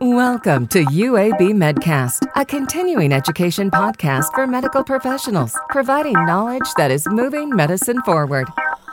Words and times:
Welcome 0.00 0.68
to 0.68 0.84
UAB 0.84 1.54
Medcast, 1.54 2.24
a 2.36 2.44
continuing 2.44 3.12
education 3.12 3.68
podcast 3.68 4.32
for 4.32 4.46
medical 4.46 4.84
professionals, 4.84 5.58
providing 5.70 6.12
knowledge 6.12 6.72
that 6.76 6.92
is 6.92 7.08
moving 7.08 7.50
medicine 7.50 8.00
forward. 8.02 8.46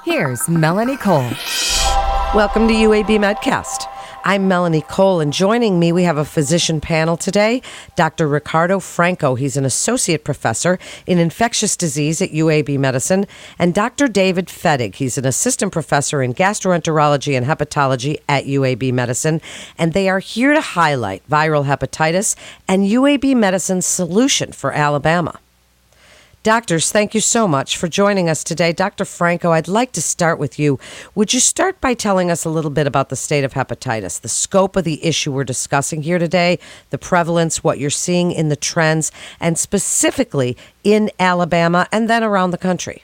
Here's 0.03 0.49
Melanie 0.49 0.97
Cole. 0.97 1.29
Welcome 2.33 2.67
to 2.67 2.73
UAB 2.73 3.19
Medcast. 3.19 3.94
I'm 4.27 4.47
Melanie 4.47 4.81
Cole, 4.81 5.19
and 5.19 5.31
joining 5.31 5.77
me, 5.77 5.91
we 5.91 6.01
have 6.01 6.17
a 6.17 6.25
physician 6.25 6.81
panel 6.81 7.15
today. 7.15 7.61
Dr. 7.95 8.27
Ricardo 8.27 8.79
Franco, 8.79 9.35
he's 9.35 9.55
an 9.55 9.65
associate 9.65 10.23
professor 10.23 10.79
in 11.05 11.19
infectious 11.19 11.77
disease 11.77 12.23
at 12.23 12.31
UAB 12.31 12.79
Medicine, 12.79 13.27
and 13.59 13.71
Dr. 13.71 14.07
David 14.07 14.47
Fettig, 14.47 14.95
he's 14.95 15.19
an 15.19 15.27
assistant 15.27 15.71
professor 15.71 16.23
in 16.23 16.33
gastroenterology 16.33 17.37
and 17.37 17.45
hepatology 17.45 18.17
at 18.27 18.45
UAB 18.45 18.91
Medicine, 18.91 19.41
and 19.77 19.93
they 19.93 20.09
are 20.09 20.17
here 20.17 20.55
to 20.55 20.61
highlight 20.61 21.21
viral 21.29 21.67
hepatitis 21.67 22.35
and 22.67 22.85
UAB 22.85 23.35
Medicine's 23.35 23.85
solution 23.85 24.51
for 24.51 24.71
Alabama. 24.71 25.39
Doctors, 26.45 26.91
thank 26.91 27.15
you 27.15 27.21
so 27.21 27.47
much 27.47 27.75
for 27.75 27.87
joining 27.87 28.29
us 28.29 28.43
today. 28.43 28.71
Dr. 28.71 29.03
Franco, 29.03 29.49
I'd 29.49 29.67
like 29.67 29.93
to 29.93 30.01
start 30.01 30.37
with 30.37 30.59
you. 30.59 30.77
Would 31.15 31.33
you 31.33 31.39
start 31.39 31.81
by 31.81 31.95
telling 31.95 32.29
us 32.29 32.45
a 32.45 32.51
little 32.51 32.69
bit 32.69 32.85
about 32.85 33.09
the 33.09 33.15
state 33.15 33.43
of 33.43 33.53
hepatitis, 33.53 34.21
the 34.21 34.29
scope 34.29 34.75
of 34.75 34.83
the 34.83 35.03
issue 35.03 35.31
we're 35.31 35.43
discussing 35.43 36.03
here 36.03 36.19
today, 36.19 36.59
the 36.91 36.99
prevalence, 36.99 37.63
what 37.63 37.79
you're 37.79 37.89
seeing 37.89 38.31
in 38.31 38.49
the 38.49 38.55
trends, 38.55 39.11
and 39.39 39.57
specifically 39.57 40.55
in 40.83 41.09
Alabama 41.19 41.87
and 41.91 42.07
then 42.07 42.23
around 42.23 42.51
the 42.51 42.59
country? 42.59 43.01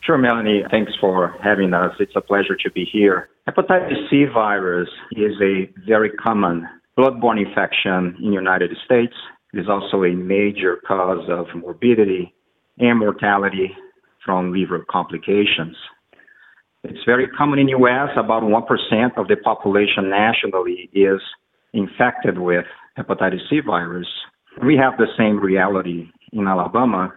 Sure, 0.00 0.16
Melanie. 0.16 0.64
Thanks 0.70 0.92
for 0.98 1.36
having 1.44 1.74
us. 1.74 1.94
It's 2.00 2.16
a 2.16 2.22
pleasure 2.22 2.56
to 2.56 2.70
be 2.70 2.86
here. 2.90 3.28
Hepatitis 3.46 4.08
C 4.08 4.24
virus 4.24 4.88
is 5.12 5.34
a 5.42 5.70
very 5.86 6.08
common 6.12 6.66
bloodborne 6.98 7.46
infection 7.46 8.16
in 8.22 8.30
the 8.30 8.36
United 8.36 8.70
States. 8.86 9.12
It 9.52 9.60
is 9.60 9.68
also 9.68 10.02
a 10.04 10.14
major 10.14 10.78
cause 10.88 11.28
of 11.28 11.46
morbidity 11.54 12.34
and 12.80 12.98
mortality 12.98 13.70
from 14.24 14.52
liver 14.52 14.84
complications. 14.90 15.76
It's 16.82 17.04
very 17.04 17.28
common 17.28 17.58
in 17.58 17.66
the 17.66 17.72
U.S. 17.72 18.08
About 18.16 18.42
1% 18.42 19.18
of 19.18 19.28
the 19.28 19.36
population 19.36 20.08
nationally 20.08 20.88
is 20.94 21.20
infected 21.74 22.38
with 22.38 22.64
hepatitis 22.98 23.48
C 23.48 23.60
virus. 23.64 24.08
We 24.64 24.76
have 24.76 24.96
the 24.96 25.06
same 25.16 25.38
reality 25.38 26.08
in 26.32 26.48
Alabama, 26.48 27.12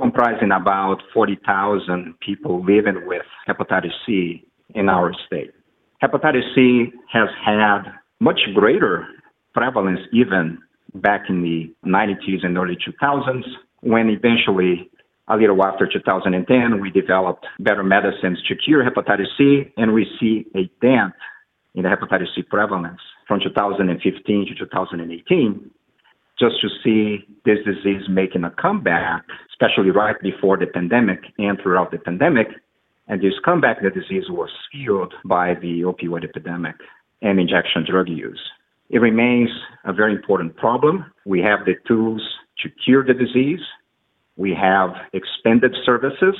comprising 0.00 0.52
about 0.52 0.98
40,000 1.12 2.14
people 2.20 2.64
living 2.64 3.06
with 3.06 3.22
hepatitis 3.48 3.92
C 4.06 4.44
in 4.74 4.88
our 4.88 5.12
state. 5.26 5.50
Hepatitis 6.02 6.54
C 6.54 6.92
has 7.12 7.28
had 7.44 7.82
much 8.20 8.40
greater 8.54 9.06
prevalence 9.52 10.00
even 10.12 10.58
back 10.94 11.24
in 11.28 11.42
the 11.42 11.74
90s 11.88 12.44
and 12.44 12.56
early 12.56 12.76
2000s 12.76 13.42
when 13.86 14.10
eventually, 14.10 14.90
a 15.28 15.36
little 15.36 15.64
after 15.64 15.86
2010, 15.86 16.80
we 16.80 16.90
developed 16.90 17.46
better 17.60 17.84
medicines 17.84 18.42
to 18.48 18.56
cure 18.56 18.84
hepatitis 18.84 19.28
C, 19.38 19.72
and 19.76 19.94
we 19.94 20.06
see 20.18 20.44
a 20.56 20.68
dent 20.84 21.14
in 21.74 21.84
the 21.84 21.88
hepatitis 21.88 22.34
C 22.34 22.42
prevalence 22.42 23.00
from 23.28 23.40
2015 23.40 24.46
to 24.48 24.54
2018, 24.54 25.70
just 26.38 26.56
to 26.60 26.68
see 26.82 27.24
this 27.44 27.58
disease 27.64 28.02
making 28.08 28.44
a 28.44 28.50
comeback, 28.50 29.22
especially 29.50 29.90
right 29.90 30.16
before 30.20 30.56
the 30.56 30.66
pandemic 30.66 31.20
and 31.38 31.58
throughout 31.62 31.92
the 31.92 31.98
pandemic. 31.98 32.48
And 33.08 33.22
this 33.22 33.34
comeback, 33.44 33.82
the 33.82 33.90
disease 33.90 34.24
was 34.28 34.50
fueled 34.72 35.14
by 35.24 35.54
the 35.54 35.82
opioid 35.82 36.24
epidemic 36.24 36.74
and 37.22 37.38
injection 37.38 37.86
drug 37.88 38.08
use. 38.08 38.40
It 38.90 39.00
remains 39.00 39.50
a 39.84 39.92
very 39.92 40.12
important 40.14 40.56
problem. 40.56 41.04
We 41.24 41.40
have 41.40 41.64
the 41.64 41.74
tools 41.86 42.22
to 42.62 42.70
cure 42.84 43.04
the 43.04 43.14
disease. 43.14 43.60
We 44.36 44.54
have 44.54 44.90
expanded 45.12 45.74
services. 45.84 46.36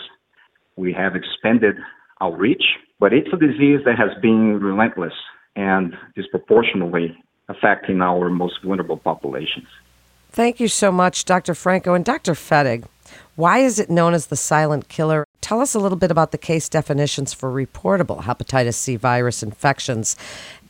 We 0.76 0.92
have 0.92 1.16
expanded 1.16 1.76
outreach, 2.20 2.62
but 3.00 3.12
it's 3.12 3.28
a 3.32 3.36
disease 3.36 3.80
that 3.84 3.96
has 3.98 4.10
been 4.22 4.60
relentless 4.60 5.12
and 5.56 5.94
disproportionately 6.14 7.16
affecting 7.48 8.00
our 8.00 8.28
most 8.28 8.54
vulnerable 8.62 8.98
populations. 8.98 9.66
Thank 10.30 10.60
you 10.60 10.68
so 10.68 10.92
much, 10.92 11.24
Dr. 11.24 11.54
Franco 11.54 11.94
and 11.94 12.04
Dr. 12.04 12.34
Fettig. 12.34 12.84
Why 13.36 13.58
is 13.58 13.78
it 13.78 13.88
known 13.88 14.12
as 14.12 14.26
the 14.26 14.36
silent 14.36 14.88
killer? 14.88 15.26
Tell 15.46 15.60
us 15.60 15.76
a 15.76 15.78
little 15.78 15.96
bit 15.96 16.10
about 16.10 16.32
the 16.32 16.38
case 16.38 16.68
definitions 16.68 17.32
for 17.32 17.52
reportable 17.52 18.22
hepatitis 18.22 18.74
C 18.74 18.96
virus 18.96 19.44
infections 19.44 20.16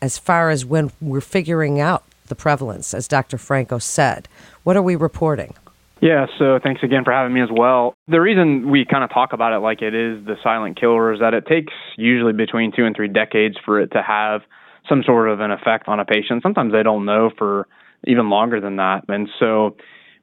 as 0.02 0.18
far 0.18 0.50
as 0.50 0.66
when 0.66 0.92
we're 1.00 1.22
figuring 1.22 1.80
out 1.80 2.04
the 2.26 2.34
prevalence, 2.34 2.92
as 2.92 3.08
Dr. 3.08 3.38
Franco 3.38 3.78
said. 3.78 4.28
What 4.64 4.76
are 4.76 4.82
we 4.82 4.94
reporting? 4.94 5.54
Yeah, 6.02 6.26
so 6.38 6.58
thanks 6.62 6.82
again 6.82 7.04
for 7.04 7.12
having 7.14 7.32
me 7.32 7.40
as 7.40 7.48
well. 7.50 7.94
The 8.08 8.20
reason 8.20 8.70
we 8.70 8.84
kind 8.84 9.02
of 9.02 9.08
talk 9.08 9.32
about 9.32 9.54
it 9.54 9.60
like 9.60 9.80
it 9.80 9.94
is 9.94 10.22
the 10.26 10.36
silent 10.42 10.78
killer 10.78 11.10
is 11.10 11.20
that 11.20 11.32
it 11.32 11.46
takes 11.46 11.72
usually 11.96 12.34
between 12.34 12.70
two 12.70 12.84
and 12.84 12.94
three 12.94 13.08
decades 13.08 13.56
for 13.64 13.80
it 13.80 13.92
to 13.92 14.02
have 14.02 14.42
some 14.90 15.02
sort 15.06 15.30
of 15.30 15.40
an 15.40 15.52
effect 15.52 15.88
on 15.88 16.00
a 16.00 16.04
patient. 16.04 16.42
Sometimes 16.42 16.72
they 16.72 16.82
don't 16.82 17.06
know 17.06 17.30
for 17.38 17.66
even 18.06 18.28
longer 18.28 18.60
than 18.60 18.76
that. 18.76 19.04
And 19.08 19.30
so 19.38 19.74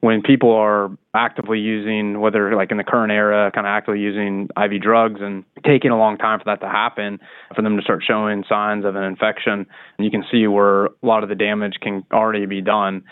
when 0.04 0.20
people 0.20 0.52
are 0.52 0.90
actively 1.14 1.58
using, 1.58 2.20
whether 2.20 2.54
like 2.54 2.70
in 2.70 2.76
the 2.76 2.84
current 2.84 3.10
era, 3.10 3.50
kind 3.54 3.66
of 3.66 3.70
actively 3.70 4.00
using 4.00 4.50
IV 4.54 4.82
drugs 4.82 5.20
and 5.22 5.44
taking 5.64 5.90
a 5.90 5.96
long 5.96 6.18
time 6.18 6.38
for 6.38 6.44
that 6.44 6.60
to 6.60 6.68
happen, 6.68 7.18
for 7.56 7.62
them 7.62 7.74
to 7.78 7.82
start 7.82 8.04
showing 8.06 8.44
signs 8.46 8.84
of 8.84 8.96
an 8.96 9.02
infection, 9.02 9.64
you 9.98 10.10
can 10.10 10.22
see 10.30 10.46
where 10.46 10.84
a 10.84 10.90
lot 11.02 11.22
of 11.22 11.30
the 11.30 11.34
damage 11.34 11.76
can 11.80 12.04
already 12.12 12.44
be 12.44 12.60
done. 12.60 13.02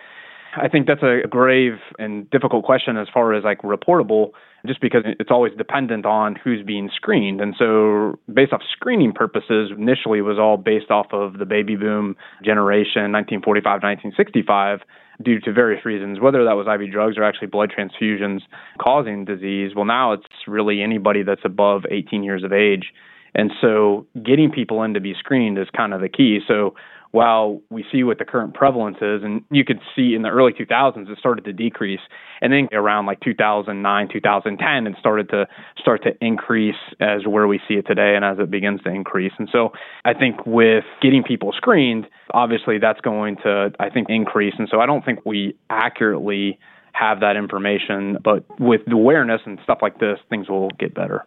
I 0.54 0.68
think 0.68 0.86
that's 0.86 1.02
a 1.02 1.26
grave 1.26 1.78
and 1.98 2.28
difficult 2.28 2.66
question 2.66 2.98
as 2.98 3.08
far 3.08 3.32
as 3.32 3.42
like 3.42 3.62
reportable, 3.62 4.32
just 4.66 4.82
because 4.82 5.00
it's 5.18 5.30
always 5.30 5.54
dependent 5.56 6.04
on 6.04 6.36
who's 6.44 6.62
being 6.62 6.90
screened. 6.94 7.40
And 7.40 7.54
so, 7.58 8.18
based 8.30 8.52
off 8.52 8.60
screening 8.70 9.14
purposes, 9.14 9.70
initially 9.74 10.20
was 10.20 10.38
all 10.38 10.58
based 10.58 10.90
off 10.90 11.06
of 11.12 11.38
the 11.38 11.46
baby 11.46 11.74
boom 11.74 12.16
generation, 12.44 13.12
1945 13.12 13.80
to 13.80 13.86
1965 13.86 14.80
due 15.20 15.40
to 15.40 15.52
various 15.52 15.84
reasons, 15.84 16.20
whether 16.20 16.44
that 16.44 16.52
was 16.52 16.66
IV 16.66 16.90
drugs 16.92 17.18
or 17.18 17.24
actually 17.24 17.48
blood 17.48 17.72
transfusions 17.76 18.40
causing 18.80 19.24
disease. 19.24 19.72
Well, 19.74 19.84
now 19.84 20.12
it's 20.12 20.26
really 20.46 20.82
anybody 20.82 21.22
that's 21.22 21.42
above 21.44 21.82
18 21.90 22.22
years 22.22 22.44
of 22.44 22.52
age. 22.52 22.92
And 23.34 23.50
so 23.60 24.06
getting 24.24 24.50
people 24.50 24.82
in 24.82 24.94
to 24.94 25.00
be 25.00 25.14
screened 25.18 25.58
is 25.58 25.68
kind 25.74 25.94
of 25.94 26.00
the 26.00 26.08
key. 26.08 26.40
So 26.46 26.74
while 27.12 27.60
we 27.70 27.84
see 27.92 28.02
what 28.02 28.18
the 28.18 28.24
current 28.24 28.54
prevalence 28.54 28.96
is, 29.00 29.22
and 29.22 29.42
you 29.50 29.64
could 29.64 29.80
see 29.94 30.14
in 30.14 30.22
the 30.22 30.30
early 30.30 30.52
2000s 30.52 31.10
it 31.10 31.18
started 31.18 31.44
to 31.44 31.52
decrease, 31.52 32.00
and 32.40 32.52
then 32.52 32.68
around 32.72 33.06
like 33.06 33.20
2009, 33.20 34.08
2010, 34.12 34.86
it 34.86 34.98
started 34.98 35.28
to 35.28 35.46
start 35.78 36.02
to 36.02 36.10
increase 36.20 36.74
as 37.00 37.26
where 37.26 37.46
we 37.46 37.60
see 37.68 37.74
it 37.74 37.86
today, 37.86 38.14
and 38.16 38.24
as 38.24 38.38
it 38.38 38.50
begins 38.50 38.82
to 38.82 38.90
increase. 38.90 39.32
And 39.38 39.48
so 39.52 39.72
I 40.04 40.14
think 40.14 40.46
with 40.46 40.84
getting 41.00 41.22
people 41.22 41.52
screened, 41.54 42.06
obviously 42.32 42.78
that's 42.78 43.00
going 43.00 43.36
to 43.44 43.72
I 43.78 43.90
think 43.90 44.08
increase, 44.08 44.54
and 44.58 44.68
so 44.70 44.80
I 44.80 44.86
don't 44.86 45.04
think 45.04 45.24
we 45.26 45.54
accurately 45.70 46.58
have 46.92 47.20
that 47.20 47.36
information, 47.36 48.18
but 48.22 48.44
with 48.60 48.82
awareness 48.90 49.40
and 49.46 49.58
stuff 49.64 49.78
like 49.82 49.98
this, 49.98 50.18
things 50.28 50.48
will 50.48 50.70
get 50.78 50.94
better. 50.94 51.26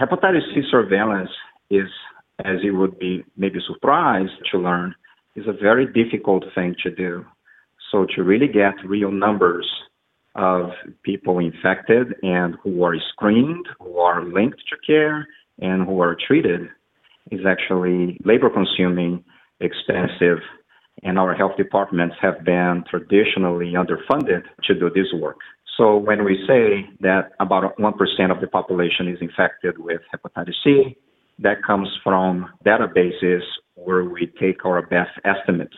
Hepatitis 0.00 0.42
C 0.54 0.62
surveillance 0.70 1.30
is, 1.70 1.88
as 2.44 2.56
you 2.62 2.76
would 2.76 2.98
be 2.98 3.24
maybe 3.36 3.58
surprised 3.66 4.32
to 4.52 4.58
learn, 4.58 4.94
is 5.38 5.46
a 5.46 5.52
very 5.52 5.86
difficult 5.86 6.44
thing 6.54 6.74
to 6.82 6.90
do. 6.90 7.24
So 7.90 8.06
to 8.14 8.22
really 8.22 8.48
get 8.48 8.74
real 8.84 9.10
numbers 9.10 9.66
of 10.34 10.70
people 11.02 11.38
infected 11.38 12.14
and 12.22 12.56
who 12.62 12.82
are 12.84 12.96
screened, 13.12 13.66
who 13.80 13.98
are 13.98 14.24
linked 14.24 14.62
to 14.70 14.76
care, 14.86 15.26
and 15.60 15.86
who 15.86 16.00
are 16.00 16.16
treated 16.26 16.62
is 17.30 17.40
actually 17.46 18.18
labor 18.24 18.50
consuming, 18.50 19.24
expensive, 19.60 20.38
and 21.02 21.18
our 21.18 21.34
health 21.34 21.56
departments 21.56 22.16
have 22.20 22.44
been 22.44 22.84
traditionally 22.90 23.74
underfunded 23.82 24.42
to 24.64 24.74
do 24.74 24.90
this 24.94 25.12
work. 25.14 25.38
So 25.76 25.96
when 25.96 26.24
we 26.24 26.34
say 26.46 26.88
that 27.00 27.32
about 27.38 27.76
1% 27.78 28.30
of 28.30 28.40
the 28.40 28.48
population 28.48 29.08
is 29.08 29.18
infected 29.20 29.78
with 29.78 30.00
hepatitis 30.12 30.54
C, 30.64 30.96
that 31.40 31.62
comes 31.64 31.88
from 32.02 32.48
databases 32.66 33.42
where 33.84 34.04
we 34.04 34.26
take 34.40 34.64
our 34.64 34.82
best 34.82 35.10
estimates, 35.24 35.76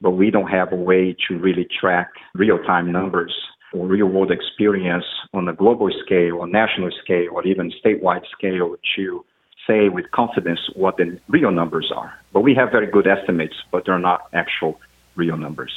but 0.00 0.10
we 0.10 0.30
don't 0.30 0.48
have 0.48 0.72
a 0.72 0.76
way 0.76 1.16
to 1.28 1.38
really 1.38 1.66
track 1.80 2.10
real 2.34 2.58
time 2.58 2.90
numbers 2.90 3.34
or 3.72 3.86
real 3.86 4.06
world 4.06 4.32
experience 4.32 5.04
on 5.32 5.48
a 5.48 5.52
global 5.52 5.90
scale, 6.04 6.36
or 6.38 6.46
national 6.46 6.90
scale, 7.02 7.28
or 7.32 7.46
even 7.46 7.72
statewide 7.84 8.26
scale 8.36 8.74
to 8.96 9.24
say 9.66 9.88
with 9.88 10.10
confidence 10.10 10.60
what 10.74 10.96
the 10.96 11.18
real 11.28 11.52
numbers 11.52 11.92
are. 11.94 12.12
But 12.32 12.40
we 12.40 12.54
have 12.54 12.72
very 12.72 12.88
good 12.90 13.06
estimates, 13.06 13.54
but 13.70 13.84
they're 13.86 13.98
not 13.98 14.28
actual 14.32 14.80
real 15.14 15.36
numbers. 15.36 15.72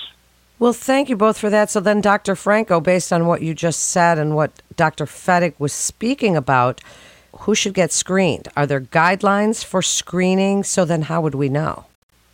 Well, 0.57 0.73
thank 0.73 1.09
you 1.09 1.15
both 1.15 1.38
for 1.38 1.50
that. 1.50 1.69
So, 1.69 1.79
then, 1.79 2.01
Dr. 2.01 2.35
Franco, 2.35 2.79
based 2.79 3.11
on 3.11 3.27
what 3.27 3.41
you 3.41 3.53
just 3.53 3.89
said 3.89 4.17
and 4.17 4.35
what 4.35 4.51
Dr. 4.75 5.05
Fettig 5.05 5.53
was 5.59 5.73
speaking 5.73 6.35
about, 6.35 6.81
who 7.39 7.56
should 7.56 7.74
get 7.74 7.91
screened? 7.91 8.47
Are 8.56 8.65
there 8.65 8.81
guidelines 8.81 9.63
for 9.63 9.81
screening? 9.81 10.63
So 10.63 10.85
then 10.85 11.03
how 11.03 11.21
would 11.21 11.35
we 11.35 11.50
know? 11.50 11.85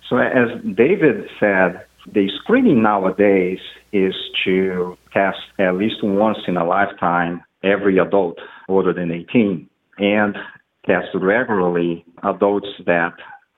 So 0.09 0.17
as 0.17 0.49
David 0.75 1.29
said, 1.39 1.85
The 2.11 2.29
screening 2.41 2.81
nowadays 2.81 3.59
is 3.91 4.15
to 4.43 4.97
test 5.13 5.37
at 5.59 5.75
least 5.75 5.97
once 6.03 6.39
in 6.47 6.57
a 6.57 6.65
lifetime 6.65 7.43
every 7.63 7.99
adult 7.99 8.37
older 8.67 8.93
than 8.93 9.11
18 9.11 9.69
and 9.97 10.35
test 10.85 11.09
regularly 11.13 12.05
adults 12.23 12.67
that 12.85 13.13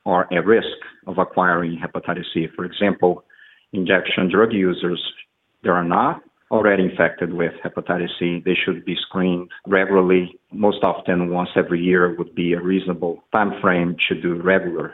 are 0.05 0.27
at 0.33 0.45
risk 0.45 0.77
of 1.07 1.17
acquiring 1.17 1.79
hepatitis 1.79 2.25
C. 2.33 2.47
For 2.55 2.65
example, 2.65 3.23
injection 3.73 4.29
drug 4.29 4.51
users 4.51 5.01
that 5.63 5.69
are 5.69 5.83
not 5.83 6.21
already 6.51 6.83
infected 6.83 7.33
with 7.33 7.53
hepatitis 7.63 8.09
C, 8.19 8.41
they 8.45 8.55
should 8.65 8.83
be 8.85 8.95
screened 9.07 9.49
regularly. 9.65 10.37
Most 10.51 10.83
often, 10.83 11.29
once 11.31 11.49
every 11.55 11.81
year 11.81 12.13
would 12.17 12.35
be 12.35 12.53
a 12.53 12.61
reasonable 12.61 13.23
time 13.31 13.53
frame 13.61 13.95
to 14.09 14.21
do 14.21 14.35
regular 14.41 14.93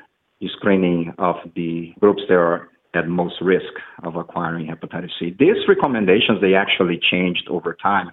screening 0.57 1.13
of 1.17 1.35
the 1.55 1.93
groups 1.99 2.21
that 2.29 2.35
are 2.35 2.69
at 2.93 3.07
most 3.07 3.35
risk 3.41 3.73
of 4.03 4.15
acquiring 4.15 4.67
hepatitis 4.67 5.09
C. 5.19 5.35
These 5.37 5.67
recommendations, 5.67 6.39
they 6.41 6.53
actually 6.53 6.99
changed 7.11 7.47
over 7.49 7.75
time. 7.81 8.11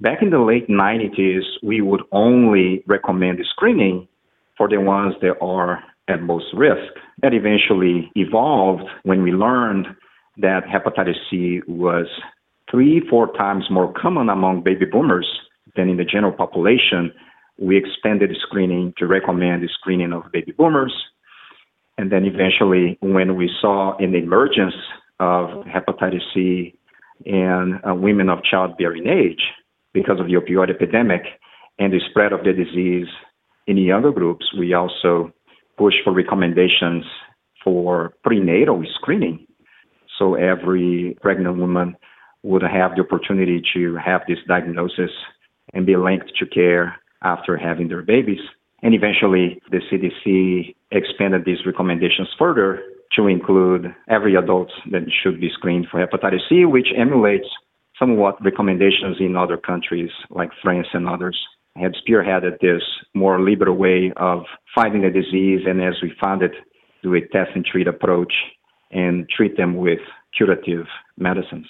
Back 0.00 0.22
in 0.22 0.30
the 0.30 0.38
late 0.38 0.68
90s, 0.68 1.42
we 1.62 1.82
would 1.82 2.02
only 2.12 2.82
recommend 2.86 3.38
screening 3.50 4.08
for 4.56 4.68
the 4.68 4.80
ones 4.80 5.14
that 5.20 5.36
are 5.42 5.82
at 6.08 6.22
most 6.22 6.46
risk. 6.54 6.92
That 7.22 7.34
eventually 7.34 8.10
evolved 8.14 8.84
when 9.02 9.22
we 9.22 9.32
learned 9.32 9.86
that 10.38 10.64
hepatitis 10.64 11.16
C 11.30 11.60
was 11.68 12.06
three, 12.70 13.02
four 13.08 13.32
times 13.36 13.64
more 13.70 13.92
common 13.92 14.28
among 14.28 14.62
baby 14.62 14.86
boomers 14.86 15.28
than 15.76 15.88
in 15.88 15.96
the 15.96 16.04
general 16.04 16.32
population. 16.32 17.12
We 17.58 17.76
expanded 17.76 18.30
screening 18.40 18.94
to 18.98 19.06
recommend 19.06 19.62
the 19.62 19.68
screening 19.68 20.12
of 20.12 20.30
baby 20.32 20.52
boomers. 20.52 20.94
And 21.98 22.10
then 22.10 22.24
eventually, 22.24 22.98
when 23.00 23.36
we 23.36 23.50
saw 23.60 23.96
an 23.98 24.14
emergence 24.14 24.74
of 25.18 25.64
hepatitis 25.66 26.22
C 26.32 26.74
in 27.26 27.78
uh, 27.86 27.94
women 27.94 28.30
of 28.30 28.38
childbearing 28.42 29.06
age 29.06 29.42
because 29.92 30.18
of 30.18 30.26
the 30.26 30.34
opioid 30.34 30.70
epidemic 30.70 31.22
and 31.78 31.92
the 31.92 32.00
spread 32.08 32.32
of 32.32 32.44
the 32.44 32.52
disease 32.52 33.08
in 33.66 33.76
younger 33.76 34.12
groups, 34.12 34.46
we 34.58 34.72
also 34.72 35.32
pushed 35.76 35.98
for 36.04 36.14
recommendations 36.14 37.04
for 37.62 38.14
prenatal 38.24 38.82
screening. 38.94 39.46
So 40.18 40.34
every 40.34 41.16
pregnant 41.20 41.58
woman 41.58 41.96
would 42.42 42.62
have 42.62 42.96
the 42.96 43.02
opportunity 43.02 43.62
to 43.74 43.96
have 43.96 44.22
this 44.26 44.38
diagnosis 44.48 45.10
and 45.74 45.86
be 45.86 45.96
linked 45.96 46.32
to 46.38 46.46
care 46.46 46.96
after 47.22 47.56
having 47.56 47.88
their 47.88 48.02
babies. 48.02 48.40
And 48.82 48.94
eventually, 48.94 49.60
the 49.70 49.80
CDC 49.90 50.74
expanded 50.90 51.44
these 51.44 51.66
recommendations 51.66 52.28
further 52.38 52.82
to 53.16 53.26
include 53.26 53.94
every 54.08 54.36
adult 54.36 54.70
that 54.90 55.02
should 55.22 55.40
be 55.40 55.50
screened 55.52 55.86
for 55.90 56.04
hepatitis 56.04 56.48
C, 56.48 56.64
which 56.64 56.88
emulates 56.96 57.46
somewhat 57.98 58.42
recommendations 58.42 59.16
in 59.20 59.36
other 59.36 59.58
countries 59.58 60.10
like 60.30 60.50
France 60.62 60.86
and 60.94 61.08
others 61.08 61.38
had 61.76 61.92
spearheaded 61.94 62.58
this 62.60 62.82
more 63.14 63.40
liberal 63.40 63.76
way 63.76 64.12
of 64.16 64.44
fighting 64.74 65.02
the 65.02 65.10
disease, 65.10 65.60
and 65.66 65.82
as 65.82 65.94
we 66.02 66.12
found 66.20 66.42
it, 66.42 66.52
do 67.02 67.14
a 67.14 67.20
test 67.20 67.50
and 67.54 67.64
treat 67.64 67.86
approach 67.86 68.32
and 68.90 69.28
treat 69.28 69.56
them 69.56 69.76
with 69.76 70.00
curative 70.36 70.86
medicines. 71.16 71.66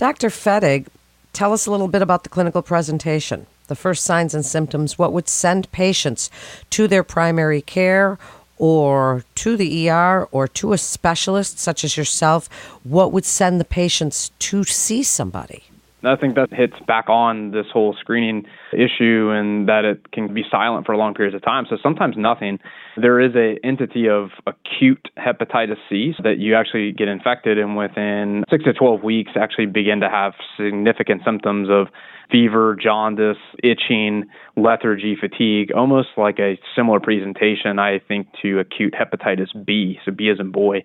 Dr. 0.00 0.30
Fettig, 0.30 0.86
tell 1.34 1.52
us 1.52 1.66
a 1.66 1.70
little 1.70 1.86
bit 1.86 2.00
about 2.00 2.22
the 2.22 2.30
clinical 2.30 2.62
presentation. 2.62 3.44
The 3.66 3.76
first 3.76 4.02
signs 4.02 4.32
and 4.32 4.46
symptoms, 4.46 4.96
what 4.96 5.12
would 5.12 5.28
send 5.28 5.70
patients 5.72 6.30
to 6.70 6.88
their 6.88 7.02
primary 7.02 7.60
care 7.60 8.18
or 8.56 9.26
to 9.34 9.58
the 9.58 9.90
ER 9.90 10.26
or 10.32 10.48
to 10.48 10.72
a 10.72 10.78
specialist 10.78 11.58
such 11.58 11.84
as 11.84 11.98
yourself? 11.98 12.48
What 12.82 13.12
would 13.12 13.26
send 13.26 13.60
the 13.60 13.66
patients 13.66 14.30
to 14.38 14.64
see 14.64 15.02
somebody? 15.02 15.64
I 16.02 16.16
think 16.16 16.34
that 16.36 16.52
hits 16.52 16.74
back 16.86 17.08
on 17.08 17.50
this 17.50 17.66
whole 17.72 17.94
screening 18.00 18.44
issue 18.72 19.30
and 19.30 19.68
that 19.68 19.84
it 19.84 20.10
can 20.12 20.32
be 20.32 20.44
silent 20.50 20.86
for 20.86 20.96
long 20.96 21.14
periods 21.14 21.34
of 21.34 21.42
time. 21.42 21.66
So 21.68 21.76
sometimes 21.82 22.16
nothing. 22.16 22.58
There 22.96 23.20
is 23.20 23.34
a 23.34 23.58
entity 23.64 24.08
of 24.08 24.30
acute 24.46 25.10
hepatitis 25.18 25.76
C 25.88 26.14
that 26.22 26.38
you 26.38 26.54
actually 26.54 26.92
get 26.92 27.08
infected 27.08 27.58
and 27.58 27.76
within 27.76 28.44
six 28.50 28.64
to 28.64 28.72
12 28.72 29.02
weeks 29.02 29.32
actually 29.36 29.66
begin 29.66 30.00
to 30.00 30.08
have 30.08 30.32
significant 30.56 31.22
symptoms 31.24 31.68
of 31.70 31.88
fever, 32.30 32.76
jaundice, 32.80 33.36
itching, 33.62 34.24
lethargy, 34.56 35.16
fatigue, 35.20 35.72
almost 35.72 36.08
like 36.16 36.38
a 36.38 36.58
similar 36.76 37.00
presentation, 37.00 37.78
I 37.78 37.98
think, 38.06 38.28
to 38.42 38.60
acute 38.60 38.94
hepatitis 38.94 39.48
B. 39.66 39.98
So 40.04 40.12
B 40.12 40.30
as 40.30 40.38
in 40.38 40.52
boy 40.52 40.84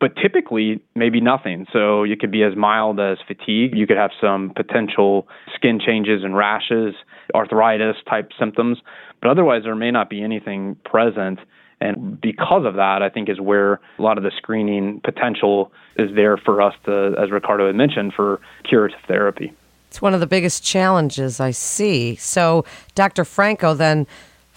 but 0.00 0.16
typically 0.16 0.80
maybe 0.94 1.20
nothing. 1.20 1.66
So 1.72 2.02
you 2.02 2.16
could 2.16 2.30
be 2.30 2.42
as 2.42 2.56
mild 2.56 2.98
as 2.98 3.18
fatigue. 3.28 3.76
You 3.76 3.86
could 3.86 3.98
have 3.98 4.10
some 4.20 4.52
potential 4.56 5.28
skin 5.54 5.78
changes 5.78 6.24
and 6.24 6.34
rashes, 6.34 6.94
arthritis 7.34 7.96
type 8.08 8.30
symptoms, 8.38 8.78
but 9.20 9.30
otherwise 9.30 9.62
there 9.64 9.76
may 9.76 9.90
not 9.90 10.08
be 10.08 10.22
anything 10.22 10.76
present. 10.84 11.38
And 11.82 12.20
because 12.20 12.64
of 12.66 12.74
that, 12.74 13.02
I 13.02 13.08
think 13.08 13.28
is 13.28 13.40
where 13.40 13.74
a 13.98 14.02
lot 14.02 14.18
of 14.18 14.24
the 14.24 14.32
screening 14.36 15.00
potential 15.02 15.72
is 15.96 16.10
there 16.14 16.36
for 16.36 16.60
us 16.60 16.74
to, 16.86 17.14
as 17.22 17.30
Ricardo 17.30 17.66
had 17.66 17.76
mentioned, 17.76 18.12
for 18.14 18.40
curative 18.64 18.98
therapy. 19.06 19.52
It's 19.88 20.00
one 20.00 20.14
of 20.14 20.20
the 20.20 20.26
biggest 20.26 20.62
challenges 20.62 21.40
I 21.40 21.50
see. 21.50 22.14
So, 22.16 22.64
Dr. 22.94 23.24
Franco, 23.24 23.74
then 23.74 24.06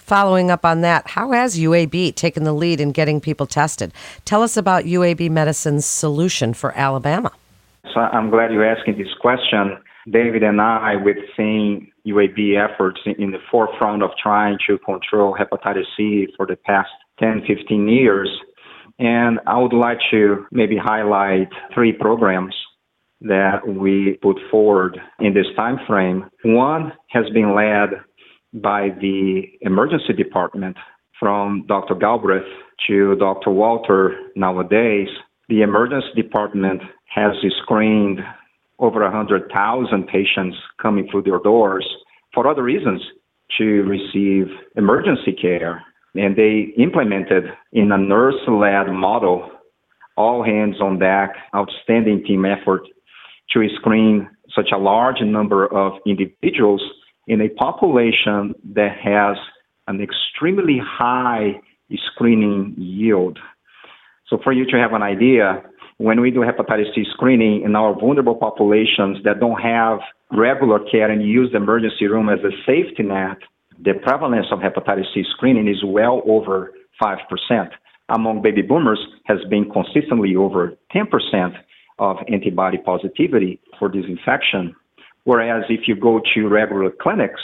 Following 0.04 0.50
up 0.50 0.66
on 0.66 0.82
that, 0.82 1.08
how 1.08 1.30
has 1.32 1.58
UAB 1.58 2.14
taken 2.14 2.44
the 2.44 2.52
lead 2.52 2.78
in 2.78 2.92
getting 2.92 3.22
people 3.22 3.46
tested? 3.46 3.90
Tell 4.26 4.42
us 4.42 4.54
about 4.54 4.84
UAB 4.84 5.30
Medicine's 5.30 5.86
solution 5.86 6.52
for 6.52 6.76
Alabama. 6.76 7.32
So 7.94 8.00
I'm 8.00 8.28
glad 8.28 8.52
you're 8.52 8.66
asking 8.66 8.98
this 8.98 9.08
question. 9.18 9.78
David 10.10 10.42
and 10.42 10.60
I, 10.60 10.96
with 10.96 11.16
seeing 11.34 11.90
UAB 12.06 12.54
efforts 12.54 13.00
in 13.06 13.30
the 13.30 13.38
forefront 13.50 14.02
of 14.02 14.10
trying 14.22 14.58
to 14.66 14.76
control 14.80 15.34
hepatitis 15.34 15.86
C 15.96 16.28
for 16.36 16.44
the 16.44 16.56
past 16.56 16.90
10, 17.18 17.44
15 17.46 17.88
years. 17.88 18.28
And 18.98 19.40
I 19.46 19.58
would 19.58 19.72
like 19.72 20.00
to 20.10 20.44
maybe 20.52 20.76
highlight 20.76 21.48
three 21.72 21.94
programs 21.94 22.54
that 23.22 23.66
we 23.66 24.18
put 24.20 24.36
forward 24.50 25.00
in 25.18 25.32
this 25.32 25.46
time 25.56 25.78
frame. 25.86 26.26
One 26.44 26.92
has 27.08 27.24
been 27.30 27.54
led 27.54 28.02
by 28.54 28.90
the 29.00 29.42
emergency 29.62 30.12
department 30.12 30.76
from 31.18 31.64
Dr. 31.66 31.94
Galbraith 31.94 32.42
to 32.86 33.16
Dr. 33.16 33.50
Walter 33.50 34.16
nowadays, 34.36 35.08
the 35.48 35.62
emergency 35.62 36.08
department 36.16 36.80
has 37.14 37.32
screened 37.62 38.20
over 38.78 39.02
100,000 39.02 40.06
patients 40.06 40.56
coming 40.80 41.08
through 41.10 41.22
their 41.22 41.38
doors 41.40 41.86
for 42.32 42.48
other 42.48 42.62
reasons 42.62 43.00
to 43.58 43.82
receive 43.82 44.46
emergency 44.76 45.32
care. 45.32 45.82
And 46.14 46.36
they 46.36 46.72
implemented 46.80 47.44
in 47.72 47.92
a 47.92 47.98
nurse 47.98 48.40
led 48.48 48.92
model, 48.92 49.50
all 50.16 50.44
hands 50.44 50.80
on 50.80 50.98
deck, 50.98 51.34
outstanding 51.54 52.24
team 52.24 52.44
effort 52.44 52.82
to 53.52 53.68
screen 53.76 54.28
such 54.54 54.68
a 54.72 54.78
large 54.78 55.20
number 55.20 55.66
of 55.66 55.94
individuals 56.06 56.82
in 57.26 57.40
a 57.40 57.48
population 57.48 58.54
that 58.74 58.96
has 59.02 59.36
an 59.86 60.00
extremely 60.00 60.80
high 60.82 61.60
screening 62.12 62.74
yield. 62.76 63.38
So, 64.28 64.38
for 64.42 64.52
you 64.52 64.64
to 64.66 64.76
have 64.76 64.92
an 64.92 65.02
idea, 65.02 65.62
when 65.98 66.20
we 66.20 66.30
do 66.30 66.40
hepatitis 66.40 66.94
C 66.94 67.04
screening 67.12 67.62
in 67.62 67.76
our 67.76 67.94
vulnerable 67.94 68.34
populations 68.34 69.18
that 69.24 69.38
don't 69.38 69.60
have 69.60 70.00
regular 70.32 70.80
care 70.90 71.10
and 71.10 71.22
use 71.22 71.50
the 71.52 71.58
emergency 71.58 72.06
room 72.06 72.28
as 72.28 72.40
a 72.40 72.50
safety 72.66 73.04
net, 73.04 73.38
the 73.82 73.94
prevalence 74.02 74.46
of 74.50 74.60
hepatitis 74.60 75.12
C 75.14 75.22
screening 75.36 75.68
is 75.68 75.84
well 75.84 76.22
over 76.26 76.72
5%. 77.02 77.18
Among 78.08 78.42
baby 78.42 78.62
boomers 78.62 79.00
has 79.26 79.38
been 79.48 79.70
consistently 79.70 80.36
over 80.36 80.74
10% 80.94 81.54
of 81.98 82.16
antibody 82.32 82.78
positivity 82.78 83.60
for 83.78 83.88
this 83.88 84.04
infection. 84.08 84.74
Whereas 85.24 85.64
if 85.68 85.88
you 85.88 85.96
go 85.96 86.20
to 86.34 86.48
regular 86.48 86.90
clinics, 87.00 87.40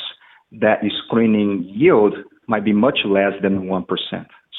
that 0.52 0.80
screening 1.06 1.64
yield 1.64 2.14
might 2.46 2.64
be 2.64 2.72
much 2.72 3.00
less 3.04 3.32
than 3.42 3.62
1%. 3.62 3.86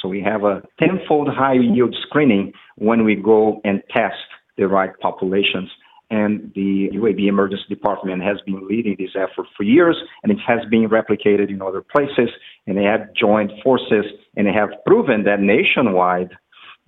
So 0.01 0.07
we 0.07 0.21
have 0.21 0.43
a 0.43 0.63
tenfold 0.79 1.27
higher 1.29 1.61
yield 1.61 1.95
screening 2.07 2.53
when 2.75 3.03
we 3.03 3.15
go 3.15 3.61
and 3.63 3.83
test 3.91 4.15
the 4.57 4.67
right 4.67 4.91
populations. 4.99 5.69
And 6.09 6.51
the 6.55 6.89
UAB 6.93 7.27
Emergency 7.27 7.63
Department 7.69 8.21
has 8.21 8.37
been 8.45 8.67
leading 8.67 8.95
this 8.99 9.15
effort 9.15 9.47
for 9.55 9.63
years, 9.63 9.95
and 10.23 10.31
it 10.31 10.39
has 10.45 10.59
been 10.69 10.89
replicated 10.89 11.49
in 11.49 11.61
other 11.61 11.81
places. 11.81 12.29
And 12.67 12.77
they 12.77 12.83
have 12.83 13.13
joined 13.13 13.51
forces 13.63 14.05
and 14.35 14.47
they 14.47 14.53
have 14.53 14.69
proven 14.85 15.23
that 15.23 15.39
nationwide, 15.39 16.31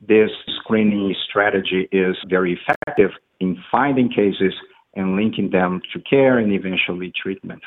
this 0.06 0.30
screening 0.60 1.16
strategy 1.30 1.88
is 1.92 2.18
very 2.28 2.60
effective 2.60 3.12
in 3.40 3.58
finding 3.72 4.10
cases 4.10 4.54
and 4.96 5.16
linking 5.16 5.50
them 5.52 5.82
to 5.94 6.00
care 6.00 6.38
and 6.38 6.52
eventually 6.52 7.12
treatment. 7.22 7.62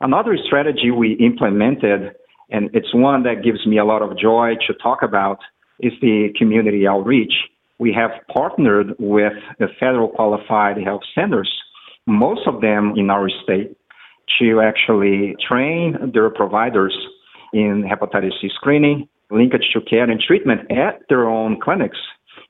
Another 0.00 0.36
strategy 0.44 0.90
we 0.90 1.12
implemented, 1.14 2.14
and 2.50 2.68
it's 2.74 2.92
one 2.94 3.22
that 3.22 3.42
gives 3.44 3.66
me 3.66 3.78
a 3.78 3.84
lot 3.84 4.02
of 4.02 4.18
joy 4.18 4.54
to 4.66 4.74
talk 4.74 5.02
about, 5.02 5.38
is 5.80 5.92
the 6.00 6.28
community 6.38 6.86
outreach. 6.86 7.34
we 7.78 7.92
have 7.92 8.10
partnered 8.32 8.94
with 8.98 9.32
the 9.58 9.66
federal 9.80 10.08
qualified 10.08 10.76
health 10.78 11.02
centers, 11.14 11.50
most 12.06 12.46
of 12.46 12.60
them 12.60 12.94
in 12.96 13.10
our 13.10 13.28
state, 13.42 13.76
to 14.38 14.60
actually 14.60 15.36
train 15.46 15.96
their 16.12 16.30
providers 16.30 16.96
in 17.52 17.82
hepatitis 17.82 18.32
C 18.40 18.48
screening, 18.54 19.08
linkage 19.30 19.68
to 19.72 19.80
care 19.80 20.08
and 20.08 20.20
treatment 20.20 20.70
at 20.70 21.00
their 21.08 21.28
own 21.28 21.60
clinics. 21.60 21.98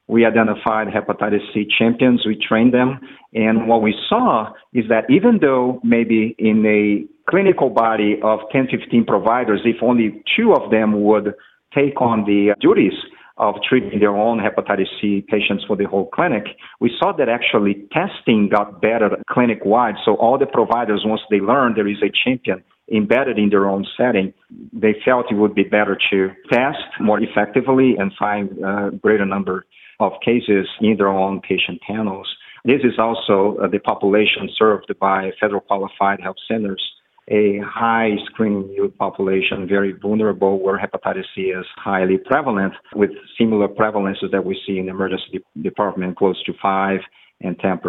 We 0.07 0.27
identified 0.27 0.89
hepatitis 0.89 1.41
C 1.55 1.67
champions, 1.79 2.25
we 2.27 2.37
trained 2.37 2.75
them, 2.75 3.01
and 3.33 3.67
what 3.67 3.81
we 3.81 3.95
saw 4.09 4.53
is 4.75 4.85
that 4.89 5.05
even 5.09 5.39
though 5.41 5.81
maybe 5.83 6.35
in 6.39 6.65
a 6.67 7.31
clinical 7.31 7.71
body 7.71 8.21
of 8.23 8.41
10, 8.53 8.69
15 8.71 9.07
providers, 9.07 9.61
if 9.65 9.83
only 9.83 10.23
two 10.37 10.53
of 10.53 10.71
them 10.71 11.03
would 11.05 11.35
take 11.75 12.01
on 12.01 12.25
the 12.27 12.55
duties 12.61 12.93
of 13.39 13.57
treating 13.69 13.99
their 13.99 14.15
own 14.15 14.39
hepatitis 14.39 14.87
C 15.01 15.25
patients 15.27 15.65
for 15.67 15.77
the 15.77 15.85
whole 15.85 16.09
clinic, 16.11 16.45
we 16.81 16.91
saw 16.99 17.13
that 17.17 17.29
actually 17.29 17.87
testing 17.93 18.49
got 18.49 18.81
better 18.81 19.17
clinic 19.29 19.65
wide. 19.65 19.95
So 20.05 20.15
all 20.17 20.39
the 20.39 20.47
providers, 20.47 21.03
once 21.05 21.23
they 21.31 21.41
learned 21.41 21.77
there 21.77 21.89
is 21.89 22.03
a 22.03 22.13
champion 22.25 22.63
embedded 22.93 23.39
in 23.39 23.49
their 23.49 23.67
own 23.69 23.87
setting, 23.97 24.33
they 24.73 24.95
felt 25.05 25.33
it 25.33 25.37
would 25.37 25.55
be 25.55 25.65
better 25.65 25.99
to 26.11 26.31
test 26.53 26.85
more 27.01 27.19
effectively 27.21 27.97
and 27.99 28.13
find 28.19 28.51
a 28.63 28.91
greater 29.03 29.25
number 29.25 29.65
of 30.01 30.13
cases 30.25 30.67
in 30.81 30.97
their 30.97 31.09
own 31.09 31.41
patient 31.41 31.81
panels. 31.87 32.29
This 32.65 32.81
is 32.83 32.99
also 32.99 33.59
uh, 33.59 33.69
the 33.69 33.79
population 33.79 34.49
served 34.57 34.93
by 34.99 35.31
federal 35.41 35.61
qualified 35.61 36.21
health 36.21 36.37
centers 36.49 36.83
a 37.31 37.59
high 37.65 38.11
screening 38.27 38.69
youth 38.71 38.97
population, 38.99 39.67
very 39.67 39.93
vulnerable, 39.93 40.63
where 40.63 40.79
hepatitis 40.79 41.25
C 41.35 41.43
is 41.43 41.65
highly 41.77 42.19
prevalent, 42.19 42.75
with 42.95 43.11
similar 43.39 43.69
prevalences 43.69 44.31
that 44.33 44.45
we 44.45 44.61
see 44.67 44.79
in 44.79 44.87
the 44.87 44.91
emergency 44.91 45.41
department, 45.63 46.17
close 46.17 46.43
to 46.45 46.53
5 46.61 47.01
and 47.41 47.59
10%. 47.59 47.81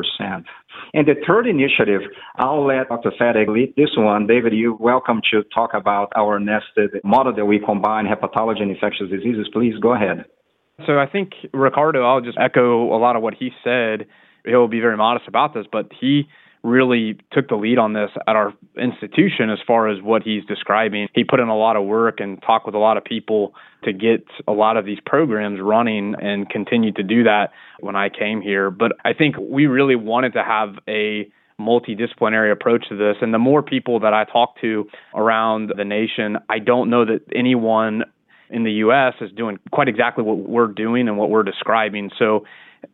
And 0.93 1.07
the 1.07 1.15
third 1.27 1.47
initiative, 1.47 2.01
I'll 2.37 2.65
let 2.65 2.89
Dr. 2.89 3.11
Lead 3.47 3.73
this 3.77 3.91
one. 3.97 4.27
David, 4.27 4.53
you're 4.53 4.75
welcome 4.75 5.21
to 5.31 5.43
talk 5.53 5.71
about 5.73 6.11
our 6.15 6.39
nested 6.39 7.01
model 7.03 7.33
that 7.35 7.45
we 7.45 7.59
combine 7.59 8.05
hepatology 8.05 8.61
and 8.61 8.71
infectious 8.71 9.09
diseases. 9.09 9.47
Please 9.53 9.75
go 9.81 9.93
ahead. 9.93 10.25
So 10.85 10.99
I 10.99 11.05
think 11.05 11.31
Ricardo, 11.53 12.03
I'll 12.03 12.21
just 12.21 12.37
echo 12.37 12.93
a 12.95 12.99
lot 12.99 13.15
of 13.15 13.21
what 13.21 13.33
he 13.33 13.51
said. 13.63 14.07
He'll 14.45 14.67
be 14.67 14.79
very 14.79 14.97
modest 14.97 15.27
about 15.27 15.53
this, 15.53 15.65
but 15.71 15.89
he 15.99 16.27
really 16.63 17.17
took 17.31 17.47
the 17.47 17.55
lead 17.55 17.77
on 17.77 17.93
this 17.93 18.09
at 18.27 18.35
our 18.35 18.53
institution 18.77 19.49
as 19.51 19.59
far 19.65 19.87
as 19.87 20.01
what 20.01 20.23
he's 20.23 20.43
describing. 20.45 21.07
He 21.13 21.23
put 21.23 21.39
in 21.39 21.47
a 21.47 21.55
lot 21.55 21.75
of 21.75 21.85
work 21.85 22.19
and 22.19 22.41
talked 22.41 22.65
with 22.65 22.75
a 22.75 22.79
lot 22.79 22.97
of 22.97 23.03
people 23.03 23.53
to 23.83 23.93
get 23.93 24.25
a 24.47 24.51
lot 24.51 24.75
of 24.75 24.85
these 24.85 24.97
programs 25.05 25.59
running 25.61 26.15
and 26.19 26.49
continued 26.49 26.95
to 26.95 27.03
do 27.03 27.23
that 27.23 27.51
when 27.79 27.95
I 27.95 28.09
came 28.09 28.41
here. 28.41 28.71
But 28.71 28.93
I 29.05 29.13
think 29.13 29.35
we 29.39 29.67
really 29.67 29.95
wanted 29.95 30.33
to 30.33 30.43
have 30.43 30.75
a 30.87 31.29
multidisciplinary 31.59 32.51
approach 32.51 32.89
to 32.89 32.97
this. 32.97 33.17
And 33.21 33.33
the 33.33 33.39
more 33.39 33.61
people 33.61 33.99
that 34.01 34.13
I 34.13 34.25
talk 34.25 34.59
to 34.61 34.87
around 35.13 35.71
the 35.77 35.85
nation, 35.85 36.37
I 36.49 36.59
don't 36.59 36.89
know 36.89 37.05
that 37.05 37.21
anyone 37.33 38.03
in 38.49 38.63
the 38.63 38.71
US 38.71 39.15
is 39.21 39.31
doing 39.31 39.59
quite 39.71 39.87
exactly 39.87 40.23
what 40.23 40.37
we're 40.37 40.67
doing 40.67 41.07
and 41.07 41.17
what 41.17 41.29
we're 41.29 41.43
describing. 41.43 42.11
So 42.17 42.45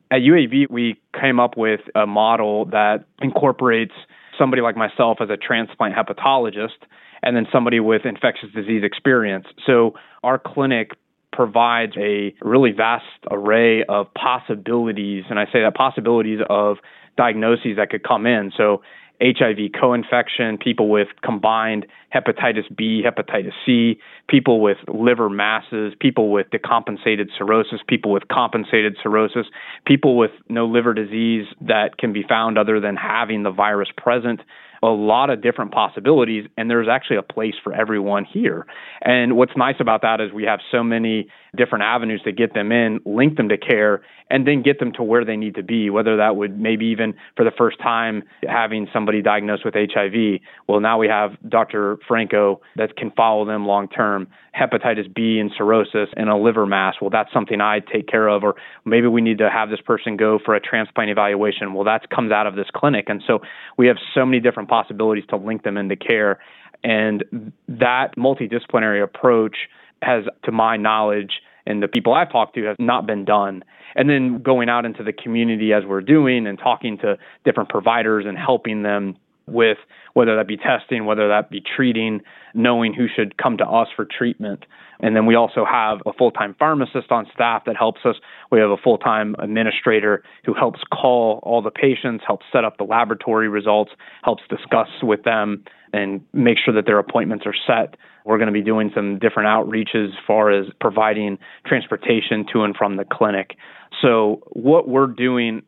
at 0.10 0.22
UAB, 0.22 0.70
we 0.70 1.00
came 1.20 1.40
up 1.40 1.58
with 1.58 1.82
a 1.96 2.06
model 2.06 2.66
that 2.66 3.06
incorporates 3.22 3.94
somebody 4.38 4.62
like 4.62 4.78
myself 4.78 5.18
as 5.22 5.30
a 5.30 5.38
transplant 5.38 5.96
hepatologist 5.96 6.80
and 7.24 7.36
then 7.36 7.46
somebody 7.52 7.80
with 7.80 8.06
infectious 8.06 8.50
disease 8.54 8.84
experience. 8.84 9.46
So 9.66 9.94
our 10.24 10.40
clinic 10.40 10.92
provides 11.32 11.94
a 11.98 12.34
really 12.42 12.72
vast 12.72 13.06
array 13.30 13.84
of 13.84 14.14
possibilities, 14.14 15.24
and 15.30 15.40
I 15.40 15.46
say 15.46 15.62
that 15.62 15.76
possibilities 15.76 16.40
of 16.50 16.78
diagnoses 17.18 17.78
that 17.78 17.90
could 17.90 18.04
come 18.04 18.26
in. 18.26 18.52
So 18.58 18.82
HIV 19.22 19.72
co-infection, 19.80 20.58
people 20.58 20.90
with 20.90 21.08
combined 21.24 21.86
hepatitis 22.14 22.76
B, 22.76 23.04
hepatitis 23.06 23.54
C, 23.66 24.00
people 24.28 24.62
with 24.62 24.78
liver 24.88 25.30
masses, 25.30 25.94
people 26.00 26.32
with 26.32 26.48
decompensated 26.50 27.28
cirrhosis, 27.38 27.82
people 27.88 28.12
with 28.12 28.28
compensated 28.30 28.98
cirrhosis, 29.02 29.46
people 29.86 30.18
with 30.18 30.32
no 30.50 30.66
liver 30.66 30.94
disease 30.94 31.46
that 31.62 31.98
can 31.98 32.12
be 32.12 32.24
found 32.28 32.58
other 32.58 32.80
than 32.80 32.96
having 32.96 33.44
the 33.44 33.52
virus 33.52 33.90
present 33.96 34.42
a 34.84 34.88
lot 34.88 35.30
of 35.30 35.42
different 35.42 35.72
possibilities, 35.72 36.48
and 36.58 36.70
there's 36.70 36.88
actually 36.90 37.18
a 37.18 37.24
place 37.24 37.54
for 37.64 37.74
everyone 37.74 38.26
here. 38.26 38.66
And 39.02 39.38
what's 39.38 39.56
nice 39.56 39.76
about 39.80 40.02
that 40.02 40.20
is 40.20 40.32
we 40.34 40.44
have 40.44 40.60
so 40.72 40.84
many 40.84 41.28
different 41.56 41.84
avenues 41.84 42.22
to 42.24 42.32
get 42.32 42.54
them 42.54 42.72
in, 42.72 43.00
link 43.06 43.38
them 43.38 43.50
to 43.50 43.58
care, 43.58 44.02
and 44.30 44.48
then 44.48 44.64
get 44.64 44.80
them 44.80 44.94
to 44.94 45.04
where 45.04 45.26
they 45.26 45.36
need 45.36 45.56
to 45.56 45.64
be, 45.64 45.90
whether 45.90 46.16
that 46.18 46.38
would 46.38 46.58
maybe 46.58 46.86
even 46.86 47.14
for 47.36 47.44
the 47.44 47.52
first 47.58 47.78
time 47.80 48.24
having 48.48 48.88
somebody 48.94 49.22
diagnosed 49.22 49.66
with 49.66 49.74
HIV. 49.76 50.40
Well, 50.68 50.80
now 50.80 50.98
we 50.98 51.08
have 51.10 51.32
Dr. 51.48 51.98
Franco 52.08 52.62
that 52.78 52.96
can 52.96 53.12
follow 53.12 53.46
them 53.46 53.66
long 53.66 53.90
term, 53.90 54.28
hepatitis 54.58 55.14
B 55.14 55.38
and 55.40 55.52
cirrhosis 55.58 56.10
and 56.16 56.30
a 56.30 56.38
liver 56.38 56.66
mass. 56.66 56.96
Well, 57.02 57.10
that's 57.10 57.32
something 57.34 57.60
I 57.60 57.80
take 57.80 58.08
care 58.08 58.30
of, 58.30 58.44
or 58.44 58.56
maybe 58.86 59.08
we 59.08 59.22
need 59.22 59.38
to 59.40 59.50
have 59.50 59.70
this 59.70 59.82
person 59.82 60.16
go 60.16 60.40
for 60.44 60.56
a 60.56 60.62
transplant 60.62 61.10
evaluation. 61.10 61.74
Well, 61.74 61.84
that 61.84 62.10
comes 62.10 62.32
out 62.32 62.48
of 62.48 62.56
this 62.56 62.68
clinic. 62.74 63.06
And 63.10 63.22
so 63.28 63.40
we 63.78 63.88
have 63.88 63.98
so 64.16 64.26
many 64.26 64.40
different 64.40 64.70
possibilities 64.72 65.26
to 65.30 65.36
link 65.36 65.64
them 65.64 65.78
into 65.78 65.98
care. 65.98 66.40
And 66.84 67.52
that 67.68 68.16
multidisciplinary 68.18 69.04
approach 69.04 69.58
has, 70.02 70.24
to 70.46 70.52
my 70.52 70.78
knowledge, 70.78 71.42
and 71.68 71.84
the 71.84 71.88
people 71.88 72.14
I've 72.14 72.32
talked 72.32 72.56
to, 72.56 72.64
has 72.64 72.78
not 72.80 73.06
been 73.06 73.26
done. 73.26 73.64
And 73.96 74.10
then 74.10 74.42
going 74.42 74.70
out 74.70 74.86
into 74.86 75.04
the 75.04 75.12
community 75.12 75.74
as 75.74 75.84
we're 75.86 76.02
doing 76.02 76.48
and 76.48 76.58
talking 76.58 76.98
to 77.00 77.18
different 77.44 77.70
providers 77.70 78.26
and 78.26 78.38
helping 78.38 78.82
them 78.84 79.18
with 79.52 79.78
whether 80.14 80.36
that 80.36 80.48
be 80.48 80.58
testing, 80.58 81.06
whether 81.06 81.28
that 81.28 81.50
be 81.50 81.62
treating, 81.62 82.22
knowing 82.54 82.94
who 82.94 83.08
should 83.08 83.38
come 83.38 83.58
to 83.58 83.66
us 83.66 83.88
for 83.96 84.06
treatment. 84.06 84.66
And 85.00 85.16
then 85.16 85.26
we 85.26 85.36
also 85.36 85.66
have 85.66 86.00
a 86.06 86.14
full 86.14 86.32
time 86.32 86.56
pharmacist 86.58 87.12
on 87.12 87.26
staff 87.34 87.64
that 87.66 87.76
helps 87.76 88.02
us. 88.06 88.16
We 88.52 88.60
have 88.60 88.70
a 88.70 88.78
full 88.78 88.98
time 88.98 89.36
administrator 89.40 90.24
who 90.46 90.54
helps 90.54 90.82
call 90.94 91.40
all 91.44 91.62
the 91.62 91.72
patients, 91.72 92.24
helps 92.26 92.46
set 92.52 92.64
up 92.64 92.78
the 92.78 92.84
laboratory 92.84 93.50
results, 93.50 93.92
helps 94.24 94.44
discuss 94.50 94.90
with 95.02 95.24
them, 95.24 95.64
and 95.94 96.22
make 96.34 96.58
sure 96.64 96.74
that 96.74 96.86
their 96.86 97.00
appointments 97.00 97.46
are 97.46 97.56
set. 97.68 97.98
We're 98.26 98.38
going 98.38 98.48
to 98.48 98.54
be 98.54 98.62
doing 98.62 98.92
some 98.94 99.18
different 99.18 99.48
outreaches 99.48 100.10
as 100.10 100.24
far 100.28 100.52
as 100.52 100.68
providing 100.80 101.40
transportation 101.66 102.46
to 102.54 102.62
and 102.64 102.76
from 102.76 102.98
the 102.98 103.06
clinic. 103.06 103.56
So, 104.02 104.44
what 104.52 104.88
we're 104.88 105.08
doing 105.08 105.64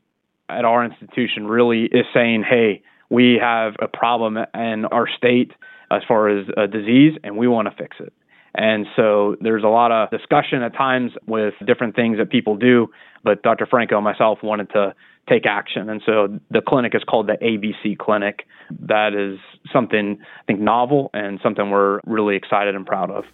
at 0.49 0.65
our 0.65 0.85
institution 0.85 1.47
really 1.47 1.85
is 1.85 2.05
saying, 2.13 2.43
hey, 2.47 2.83
we 3.13 3.37
have 3.39 3.75
a 3.79 3.87
problem 3.87 4.37
in 4.55 4.85
our 4.85 5.07
state 5.07 5.51
as 5.91 6.01
far 6.07 6.29
as 6.29 6.47
a 6.57 6.65
disease, 6.65 7.15
and 7.23 7.37
we 7.37 7.47
want 7.47 7.69
to 7.69 7.75
fix 7.75 7.97
it. 7.99 8.11
And 8.55 8.87
so 8.95 9.35
there's 9.39 9.63
a 9.63 9.67
lot 9.67 9.91
of 9.91 10.09
discussion 10.09 10.63
at 10.63 10.73
times 10.73 11.11
with 11.27 11.53
different 11.63 11.95
things 11.95 12.17
that 12.17 12.31
people 12.31 12.55
do, 12.55 12.89
but 13.23 13.43
Dr. 13.43 13.67
Franco 13.67 13.97
and 13.97 14.03
myself 14.03 14.39
wanted 14.41 14.71
to 14.71 14.95
take 15.29 15.45
action. 15.45 15.89
And 15.91 16.01
so 16.05 16.39
the 16.49 16.61
clinic 16.61 16.95
is 16.95 17.03
called 17.03 17.27
the 17.27 17.37
ABC 17.37 17.97
Clinic. 17.99 18.47
That 18.87 19.13
is 19.13 19.39
something 19.71 20.17
I 20.19 20.43
think 20.47 20.59
novel 20.59 21.11
and 21.13 21.39
something 21.43 21.69
we're 21.69 21.99
really 22.05 22.35
excited 22.35 22.73
and 22.75 22.85
proud 22.85 23.11
of. 23.11 23.25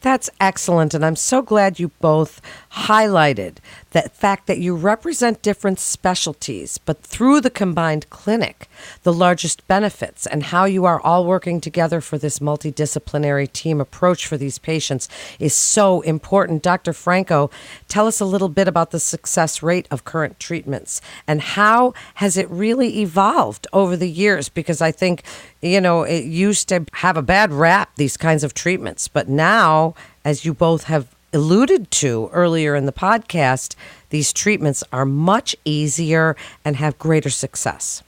That's 0.00 0.30
excellent. 0.40 0.94
And 0.94 1.04
I'm 1.04 1.16
so 1.16 1.42
glad 1.42 1.78
you 1.78 1.90
both 2.00 2.40
highlighted 2.72 3.56
the 3.96 4.10
fact 4.10 4.46
that 4.46 4.58
you 4.58 4.76
represent 4.76 5.40
different 5.40 5.80
specialties, 5.80 6.76
but 6.76 7.00
through 7.00 7.40
the 7.40 7.48
combined 7.48 8.08
clinic, 8.10 8.68
the 9.04 9.12
largest 9.12 9.66
benefits 9.66 10.26
and 10.26 10.42
how 10.44 10.66
you 10.66 10.84
are 10.84 11.00
all 11.00 11.24
working 11.24 11.62
together 11.62 12.02
for 12.02 12.18
this 12.18 12.38
multidisciplinary 12.38 13.50
team 13.50 13.80
approach 13.80 14.26
for 14.26 14.36
these 14.36 14.58
patients 14.58 15.08
is 15.38 15.54
so 15.54 16.02
important. 16.02 16.62
Dr. 16.62 16.92
Franco, 16.92 17.50
tell 17.88 18.06
us 18.06 18.20
a 18.20 18.26
little 18.26 18.50
bit 18.50 18.68
about 18.68 18.90
the 18.90 19.00
success 19.00 19.62
rate 19.62 19.88
of 19.90 20.04
current 20.04 20.38
treatments 20.38 21.00
and 21.26 21.40
how 21.40 21.94
has 22.16 22.36
it 22.36 22.50
really 22.50 23.00
evolved 23.00 23.66
over 23.72 23.96
the 23.96 24.10
years? 24.10 24.50
Because 24.50 24.82
I 24.82 24.92
think, 24.92 25.22
you 25.62 25.80
know, 25.80 26.02
it 26.02 26.24
used 26.24 26.68
to 26.68 26.84
have 26.92 27.16
a 27.16 27.22
bad 27.22 27.50
rap, 27.50 27.92
these 27.96 28.18
kinds 28.18 28.44
of 28.44 28.52
treatments, 28.52 29.08
but 29.08 29.26
now, 29.26 29.94
as 30.22 30.44
you 30.44 30.52
both 30.52 30.84
have 30.84 31.15
alluded 31.36 31.90
to 31.92 32.28
earlier 32.32 32.74
in 32.74 32.86
the 32.86 32.92
podcast, 32.92 33.76
these 34.10 34.32
treatments 34.32 34.82
are 34.92 35.04
much 35.04 35.54
easier 35.64 36.34
and 36.64 36.74
have 36.74 36.98
greater 36.98 37.30
success. 37.30 38.02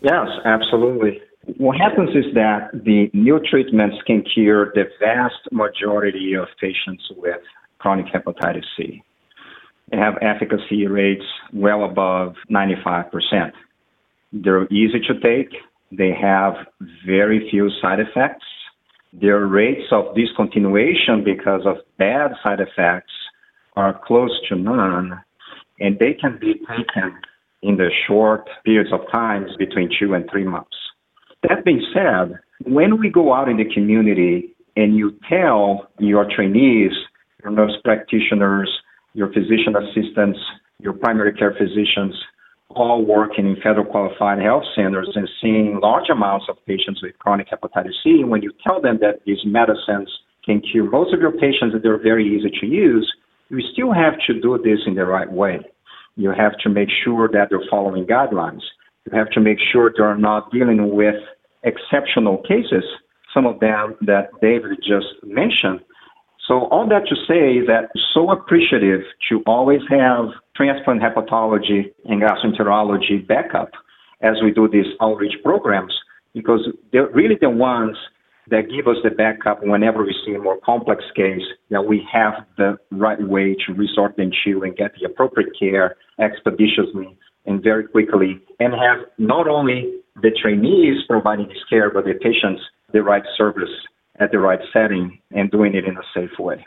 Yes, 0.00 0.26
absolutely. 0.44 1.22
What 1.58 1.76
happens 1.76 2.10
is 2.10 2.34
that 2.34 2.70
the 2.72 3.10
new 3.12 3.40
treatments 3.48 3.96
can 4.06 4.22
cure 4.22 4.72
the 4.74 4.84
vast 4.98 5.52
majority 5.52 6.34
of 6.34 6.48
patients 6.60 7.04
with 7.16 7.40
chronic 7.78 8.06
hepatitis 8.06 8.64
C. 8.76 9.02
They 9.90 9.98
have 9.98 10.14
efficacy 10.22 10.86
rates 10.86 11.24
well 11.52 11.84
above 11.84 12.34
95%. 12.50 13.52
They're 14.32 14.66
easy 14.72 15.00
to 15.08 15.20
take, 15.20 15.50
they 15.90 16.12
have 16.18 16.54
very 17.06 17.50
few 17.50 17.70
side 17.82 18.00
effects, 18.00 18.46
their 19.12 19.46
rates 19.46 19.92
of 19.92 20.14
discontinuation 20.14 21.24
because 21.24 21.62
of 21.66 21.76
bad 21.98 22.32
side 22.42 22.60
effects 22.60 23.12
are 23.76 24.00
close 24.06 24.32
to 24.48 24.56
none. 24.56 25.20
and 25.80 25.98
they 25.98 26.12
can 26.12 26.38
be 26.38 26.54
taken 26.68 27.18
in 27.62 27.76
the 27.76 27.90
short 28.06 28.48
periods 28.64 28.92
of 28.92 29.00
times 29.10 29.50
between 29.58 29.88
two 29.98 30.14
and 30.14 30.28
three 30.30 30.44
months. 30.44 30.76
That 31.48 31.64
being 31.64 31.84
said, 31.92 32.38
when 32.64 33.00
we 33.00 33.10
go 33.10 33.32
out 33.32 33.48
in 33.48 33.56
the 33.56 33.64
community 33.64 34.54
and 34.76 34.96
you 34.96 35.18
tell 35.28 35.88
your 35.98 36.24
trainees, 36.36 36.92
your 37.42 37.52
nurse 37.52 37.76
practitioners, 37.82 38.70
your 39.14 39.32
physician 39.32 39.74
assistants, 39.76 40.38
your 40.78 40.92
primary 40.92 41.32
care 41.32 41.54
physicians, 41.58 42.14
all 42.74 43.04
working 43.04 43.46
in 43.46 43.56
federal 43.56 43.84
qualified 43.84 44.42
health 44.42 44.64
centers 44.74 45.10
and 45.14 45.28
seeing 45.40 45.78
large 45.82 46.08
amounts 46.10 46.46
of 46.48 46.56
patients 46.66 47.02
with 47.02 47.18
chronic 47.18 47.48
hepatitis 47.50 47.94
C, 48.02 48.24
when 48.24 48.42
you 48.42 48.52
tell 48.64 48.80
them 48.80 48.98
that 49.00 49.20
these 49.26 49.44
medicines 49.44 50.10
can 50.44 50.60
cure 50.60 50.90
most 50.90 51.14
of 51.14 51.20
your 51.20 51.32
patients 51.32 51.74
and 51.74 51.82
they're 51.82 52.02
very 52.02 52.26
easy 52.26 52.50
to 52.60 52.66
use, 52.66 53.10
you 53.48 53.60
still 53.72 53.92
have 53.92 54.14
to 54.26 54.40
do 54.40 54.58
this 54.62 54.80
in 54.86 54.94
the 54.94 55.04
right 55.04 55.30
way. 55.30 55.60
You 56.16 56.30
have 56.30 56.58
to 56.64 56.68
make 56.68 56.88
sure 57.04 57.28
that 57.32 57.48
they're 57.50 57.64
following 57.70 58.06
guidelines. 58.06 58.62
You 59.06 59.16
have 59.16 59.30
to 59.30 59.40
make 59.40 59.58
sure 59.72 59.92
they're 59.96 60.16
not 60.16 60.50
dealing 60.52 60.94
with 60.94 61.16
exceptional 61.64 62.38
cases, 62.38 62.84
some 63.32 63.46
of 63.46 63.60
them 63.60 63.96
that 64.02 64.28
David 64.40 64.78
just 64.78 65.06
mentioned. 65.22 65.80
So 66.48 66.66
all 66.70 66.88
that 66.88 67.06
to 67.08 67.16
say 67.28 67.64
that 67.66 67.90
so 68.12 68.30
appreciative 68.30 69.02
to 69.28 69.42
always 69.46 69.80
have 69.88 70.26
transplant 70.56 71.00
hepatology 71.00 71.92
and 72.04 72.22
gastroenterology 72.22 73.26
backup 73.26 73.70
as 74.20 74.36
we 74.42 74.52
do 74.52 74.68
these 74.68 74.86
outreach 75.00 75.34
programs 75.42 75.94
because 76.34 76.68
they're 76.92 77.10
really 77.10 77.36
the 77.40 77.50
ones 77.50 77.96
that 78.50 78.68
give 78.70 78.88
us 78.88 78.96
the 79.04 79.10
backup 79.10 79.62
whenever 79.62 80.04
we 80.04 80.14
see 80.26 80.34
a 80.34 80.38
more 80.38 80.58
complex 80.64 81.04
case 81.14 81.42
that 81.70 81.82
we 81.82 82.06
have 82.12 82.34
the 82.56 82.76
right 82.90 83.22
way 83.22 83.54
to 83.66 83.72
resort 83.74 84.16
them 84.16 84.30
to 84.44 84.62
and 84.62 84.76
get 84.76 84.92
the 85.00 85.06
appropriate 85.06 85.50
care 85.58 85.96
expeditiously 86.20 87.16
and 87.46 87.62
very 87.62 87.86
quickly 87.86 88.40
and 88.58 88.72
have 88.72 89.06
not 89.18 89.48
only 89.48 90.00
the 90.22 90.30
trainees 90.42 91.02
providing 91.08 91.48
this 91.48 91.64
care 91.70 91.90
but 91.90 92.04
the 92.04 92.14
patients 92.14 92.62
the 92.92 93.02
right 93.02 93.22
service 93.36 93.70
at 94.20 94.30
the 94.32 94.38
right 94.38 94.60
setting 94.72 95.18
and 95.30 95.50
doing 95.50 95.74
it 95.74 95.84
in 95.84 95.96
a 95.96 96.02
safe 96.14 96.38
way. 96.38 96.64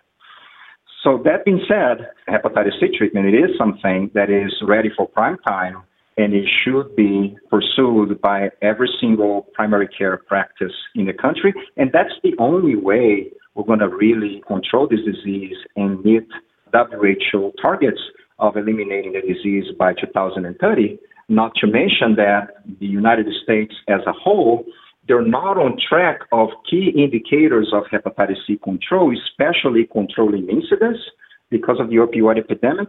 So 1.05 1.21
that 1.23 1.45
being 1.45 1.61
said, 1.67 2.09
hepatitis 2.27 2.79
C 2.79 2.87
treatment 2.97 3.27
it 3.27 3.37
is 3.37 3.51
something 3.59 4.09
that 4.15 4.31
is 4.31 4.51
ready 4.67 4.89
for 4.97 5.07
prime 5.07 5.37
time 5.47 5.83
and 6.17 6.33
it 6.33 6.45
should 6.63 6.95
be 6.95 7.37
pursued 7.51 8.19
by 8.21 8.49
every 8.63 8.89
single 8.99 9.43
primary 9.53 9.87
care 9.87 10.17
practice 10.17 10.71
in 10.95 11.05
the 11.05 11.13
country. 11.13 11.53
And 11.77 11.91
that's 11.93 12.13
the 12.23 12.33
only 12.39 12.75
way 12.75 13.31
we're 13.53 13.65
going 13.65 13.79
to 13.79 13.89
really 13.89 14.41
control 14.47 14.87
this 14.89 15.01
disease 15.05 15.57
and 15.75 16.03
meet 16.03 16.27
WHO 16.73 17.51
targets 17.61 17.99
of 18.39 18.57
eliminating 18.57 19.13
the 19.13 19.21
disease 19.21 19.65
by 19.77 19.93
2030. 19.93 20.97
Not 21.29 21.53
to 21.61 21.67
mention 21.67 22.15
that 22.15 22.63
the 22.79 22.87
United 22.87 23.27
States 23.43 23.75
as 23.87 24.01
a 24.07 24.11
whole, 24.11 24.65
they're 25.07 25.25
not 25.25 25.57
on 25.57 25.77
track 25.77 26.21
of 26.31 26.49
key 26.69 26.91
indicators 26.95 27.71
of 27.73 27.83
hepatitis 27.91 28.37
C 28.47 28.59
control, 28.63 29.13
especially 29.15 29.87
controlling 29.91 30.49
incidence 30.49 30.97
because 31.49 31.77
of 31.79 31.89
the 31.89 31.97
opioid 31.97 32.39
epidemic 32.39 32.87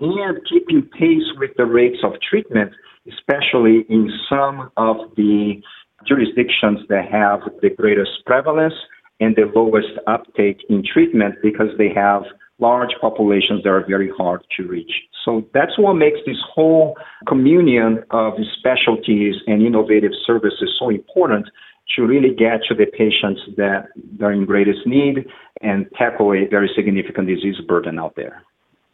and 0.00 0.38
keeping 0.48 0.82
pace 0.98 1.24
with 1.38 1.50
the 1.56 1.64
rates 1.64 1.98
of 2.04 2.12
treatment, 2.28 2.72
especially 3.08 3.84
in 3.88 4.10
some 4.28 4.70
of 4.76 4.96
the 5.16 5.62
jurisdictions 6.06 6.80
that 6.88 7.10
have 7.10 7.40
the 7.62 7.70
greatest 7.70 8.10
prevalence 8.26 8.74
and 9.20 9.36
the 9.36 9.50
lowest 9.54 9.98
uptake 10.06 10.58
in 10.68 10.82
treatment 10.84 11.36
because 11.42 11.68
they 11.78 11.88
have 11.94 12.24
large 12.58 12.90
populations 13.00 13.62
that 13.62 13.70
are 13.70 13.84
very 13.86 14.10
hard 14.16 14.44
to 14.56 14.66
reach. 14.66 14.92
So 15.24 15.44
that's 15.54 15.78
what 15.78 15.94
makes 15.94 16.18
this 16.26 16.36
whole 16.54 16.96
communion 17.26 18.04
of 18.10 18.34
specialties 18.58 19.36
and 19.46 19.62
innovative 19.62 20.12
services 20.26 20.76
so 20.78 20.90
important 20.90 21.46
to 21.96 22.02
really 22.02 22.34
get 22.34 22.60
to 22.68 22.74
the 22.74 22.86
patients 22.86 23.40
that 23.56 23.88
are 24.22 24.32
in 24.32 24.46
greatest 24.46 24.86
need 24.86 25.26
and 25.60 25.86
tackle 25.96 26.32
a 26.32 26.46
very 26.48 26.70
significant 26.74 27.28
disease 27.28 27.56
burden 27.66 27.98
out 27.98 28.14
there. 28.16 28.42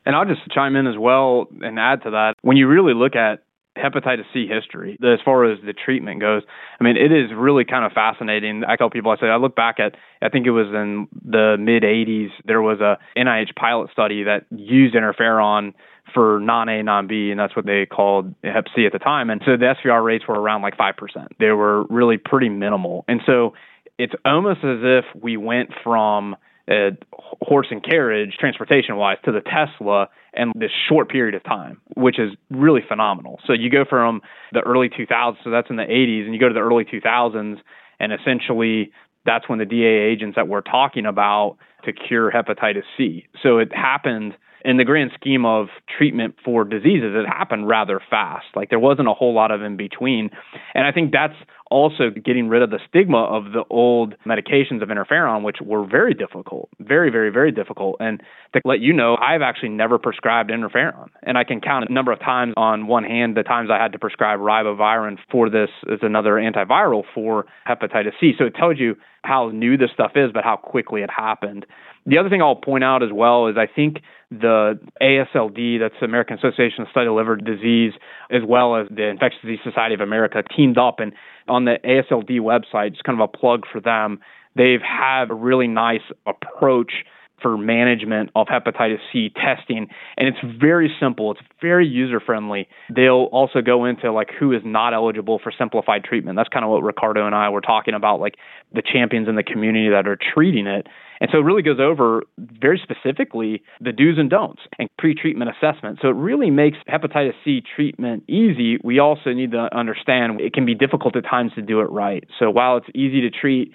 And 0.07 0.16
I'll 0.16 0.25
just 0.25 0.40
chime 0.51 0.77
in 0.77 0.87
as 0.87 0.96
well 0.99 1.46
and 1.61 1.79
add 1.79 2.03
to 2.03 2.11
that. 2.11 2.35
When 2.42 2.57
you 2.57 2.66
really 2.66 2.94
look 2.94 3.14
at 3.14 3.42
hepatitis 3.76 4.24
C 4.33 4.46
history, 4.46 4.98
as 5.02 5.20
far 5.24 5.50
as 5.50 5.59
the 5.64 5.72
treatment 5.72 6.20
goes, 6.20 6.42
I 6.80 6.85
mean, 6.85 6.96
it 6.96 7.12
is 7.12 7.30
really 7.35 7.64
kind 7.64 7.85
of 7.85 7.92
fascinating. 7.92 8.62
I 8.66 8.76
tell 8.76 8.90
people, 8.90 9.12
I 9.12 9.16
say, 9.16 9.26
I 9.26 9.37
look 9.37 9.54
back 9.54 9.78
at, 9.78 9.94
I 10.20 10.28
think 10.28 10.46
it 10.46 10.50
was 10.50 10.66
in 10.68 11.09
the 11.24 11.56
mid 11.59 11.83
80s, 11.83 12.30
there 12.44 12.62
was 12.62 12.80
a 12.80 12.98
NIH 13.16 13.54
pilot 13.54 13.90
study 13.92 14.24
that 14.24 14.46
used 14.50 14.94
interferon 14.94 15.74
for 16.12 16.40
non 16.40 16.68
A, 16.68 16.83
non 16.83 17.06
B, 17.06 17.30
and 17.30 17.38
that's 17.38 17.54
what 17.54 17.66
they 17.66 17.87
called 17.87 18.35
Hep 18.42 18.64
C 18.74 18.87
at 18.87 18.92
the 18.92 18.98
time. 18.98 19.30
And 19.30 19.40
so 19.44 19.52
the 19.56 19.74
SVR 19.85 20.04
rates 20.04 20.24
were 20.26 20.38
around 20.38 20.62
like 20.62 20.76
5%. 20.76 20.94
They 21.38 21.50
were 21.50 21.85
really 21.85 22.18
pretty 22.18 22.48
minimal. 22.48 23.04
And 23.06 23.20
so 23.24 23.54
it's 23.98 24.14
almost 24.24 24.61
as 24.64 24.78
if 24.83 25.04
we 25.20 25.37
went 25.37 25.70
from 25.85 26.37
a 26.68 26.90
horse 27.12 27.66
and 27.70 27.83
carriage 27.83 28.37
transportation 28.38 28.96
wise 28.96 29.18
to 29.24 29.33
the 29.33 29.40
Tesla 29.40 30.09
in 30.35 30.53
this 30.55 30.71
short 30.88 31.09
period 31.09 31.35
of 31.35 31.43
time, 31.45 31.81
which 31.97 32.19
is 32.19 32.33
really 32.51 32.83
phenomenal. 32.87 33.40
So 33.47 33.53
you 33.53 33.71
go 33.71 33.85
from 33.88 34.21
the 34.53 34.61
early 34.61 34.88
2000s, 34.88 35.37
so 35.43 35.51
that's 35.51 35.71
in 35.71 35.77
the 35.77 35.83
80s, 35.83 36.25
and 36.25 36.35
you 36.35 36.40
go 36.40 36.49
to 36.49 36.55
the 36.55 36.61
early 36.61 36.85
2000s, 36.85 37.59
and 37.99 38.12
essentially 38.12 38.93
that's 39.27 39.49
when 39.49 39.59
the 39.59 39.66
DA 39.66 39.87
agents 39.87 40.37
that 40.37 40.49
we're 40.49 40.62
talking 40.62 41.05
about 41.07 41.59
to 41.85 41.93
cure 41.93 42.31
hepatitis 42.31 42.85
C. 42.97 43.27
So 43.43 43.59
it 43.59 43.75
happened 43.75 44.35
in 44.64 44.77
the 44.77 44.85
grand 44.85 45.11
scheme 45.14 45.44
of 45.44 45.68
treatment 45.96 46.35
for 46.44 46.64
diseases, 46.64 47.14
it 47.14 47.27
happened 47.27 47.68
rather 47.68 48.01
fast. 48.11 48.46
Like 48.55 48.70
there 48.70 48.79
wasn't 48.79 49.09
a 49.09 49.14
whole 49.14 49.35
lot 49.35 49.51
of 49.51 49.62
in 49.62 49.77
between. 49.77 50.31
And 50.75 50.87
I 50.87 50.92
think 50.92 51.12
that's 51.12 51.35
also 51.70 52.11
getting 52.11 52.49
rid 52.49 52.62
of 52.62 52.70
the 52.70 52.81
stigma 52.88 53.25
of 53.25 53.53
the 53.53 53.64
old 53.70 54.16
medications 54.27 54.83
of 54.83 54.88
interferon, 54.88 55.42
which 55.42 55.59
were 55.64 55.87
very 55.87 56.14
difficult, 56.14 56.68
very, 56.81 57.11
very, 57.11 57.31
very 57.31 57.53
difficult. 57.53 57.96
And 58.01 58.20
to 58.55 58.61
let 58.64 58.81
you 58.81 58.92
know, 58.92 59.16
I've 59.16 59.42
actually 59.42 59.68
never 59.70 59.99
prescribed 59.99 60.51
interferon. 60.51 61.09
And 61.23 61.38
I 61.38 61.44
can 61.44 61.61
count 61.61 61.88
a 61.88 61.92
number 61.92 62.12
of 62.12 62.18
times 62.18 62.55
on 62.57 62.88
one 62.88 63.05
hand 63.05 63.37
the 63.37 63.44
times 63.44 63.70
I 63.73 63.81
had 63.81 63.92
to 63.92 63.99
prescribe 63.99 64.40
ribavirin 64.40 65.18
for 65.31 65.49
this 65.49 65.70
as 65.90 66.01
another 66.03 66.33
antiviral 66.33 67.05
for 67.14 67.46
hepatitis 67.68 68.12
C. 68.20 68.33
So 68.37 68.46
it 68.46 68.55
tells 68.57 68.79
you 68.79 68.96
how 69.23 69.51
new 69.51 69.77
this 69.77 69.90
stuff 69.94 70.12
is, 70.16 70.31
but 70.33 70.44
how 70.44 70.57
quickly 70.57 71.03
it 71.03 71.11
happened. 71.11 71.66
The 72.06 72.18
other 72.18 72.28
thing 72.28 72.42
I'll 72.42 72.56
point 72.56 72.84
out 72.84 73.02
as 73.02 73.10
well 73.12 73.46
is 73.48 73.56
I 73.56 73.66
think 73.66 73.98
the 74.30 74.78
ASLD, 75.02 75.80
that's 75.80 75.94
American 76.02 76.38
Association 76.38 76.82
of 76.82 76.88
Study 76.90 77.08
of 77.08 77.14
Liver 77.14 77.36
Disease, 77.36 77.92
as 78.30 78.42
well 78.46 78.76
as 78.76 78.86
the 78.88 79.08
Infectious 79.08 79.40
Disease 79.42 79.58
Society 79.64 79.94
of 79.94 80.00
America, 80.00 80.42
teamed 80.56 80.78
up. 80.78 81.00
And 81.00 81.12
on 81.48 81.64
the 81.64 81.78
ASLD 81.84 82.40
website, 82.40 82.92
just 82.92 83.04
kind 83.04 83.20
of 83.20 83.28
a 83.32 83.36
plug 83.36 83.64
for 83.70 83.80
them, 83.80 84.20
they've 84.56 84.80
had 84.80 85.30
a 85.30 85.34
really 85.34 85.68
nice 85.68 86.02
approach 86.26 86.92
for 87.40 87.57
management 87.57 88.31
of 88.35 88.46
hepatitis 88.46 88.98
C 89.12 89.31
testing. 89.31 89.88
And 90.16 90.29
it's 90.29 90.38
very 90.61 90.94
simple, 91.00 91.33
it's 91.33 91.40
very 91.61 91.87
user 91.87 92.20
friendly. 92.20 92.68
They'll 92.94 93.29
also 93.33 93.61
go 93.61 93.85
into 93.85 94.12
like 94.12 94.31
who 94.38 94.53
is 94.53 94.62
not 94.64 94.94
eligible 94.94 95.40
for 95.42 95.53
simplified 95.57 96.05
treatment. 96.05 96.37
That's 96.37 96.48
kind 96.48 96.64
of 96.64 96.70
what 96.70 96.83
Ricardo 96.83 97.26
and 97.26 97.35
I 97.35 97.48
were 97.48 97.61
talking 97.61 97.94
about, 97.94 98.20
like 98.20 98.37
the 98.72 98.83
champions 98.83 99.29
in 99.29 99.37
the 99.37 99.42
community 99.42 99.88
that 99.90 100.07
are 100.07 100.18
treating 100.35 100.66
it. 100.66 100.87
And 101.20 101.29
so 101.31 101.38
it 101.38 101.42
really 101.42 101.62
goes 101.62 101.79
over 101.79 102.22
very 102.38 102.81
specifically 102.83 103.62
the 103.81 103.92
do's 103.92 104.16
and 104.18 104.31
don'ts 104.31 104.62
and 104.79 104.88
pre-treatment 104.96 105.50
assessment. 105.50 105.98
So 106.00 106.09
it 106.09 106.14
really 106.14 106.50
makes 106.50 106.79
hepatitis 106.88 107.35
C 107.44 107.62
treatment 107.76 108.24
easy. 108.26 108.79
We 108.83 109.00
also 109.00 109.33
need 109.35 109.50
to 109.53 109.68
understand 109.76 110.40
it 110.40 110.55
can 110.55 110.64
be 110.64 110.74
difficult 110.74 111.16
at 111.16 111.24
times 111.24 111.53
to 111.57 111.62
do 111.62 111.81
it 111.81 111.90
right. 111.90 112.24
So 112.38 112.50
while 112.50 112.79
it's 112.79 112.88
easy 112.94 113.20
to 113.20 113.31
treat, 113.31 113.72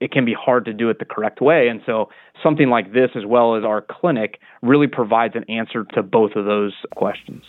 it 0.00 0.12
can 0.12 0.24
be 0.24 0.34
hard 0.34 0.64
to 0.66 0.72
do 0.72 0.90
it 0.90 0.98
the 0.98 1.04
correct 1.04 1.40
way. 1.40 1.68
And 1.68 1.80
so 1.86 2.08
something 2.42 2.68
like 2.68 2.92
this, 2.92 3.10
as 3.14 3.24
well 3.26 3.56
as 3.56 3.64
our 3.64 3.82
clinic, 3.82 4.38
really 4.62 4.86
provides 4.86 5.34
an 5.36 5.44
answer 5.48 5.84
to 5.94 6.02
both 6.02 6.32
of 6.36 6.44
those 6.44 6.74
questions. 6.94 7.42